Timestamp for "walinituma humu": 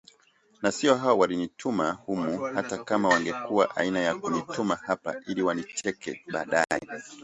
1.17-2.39